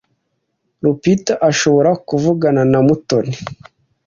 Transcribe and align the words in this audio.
Rupita 0.83 1.33
ashobora 1.49 1.91
kuvugana 2.07 2.61
na 2.71 2.79
Mutoni. 2.85 3.33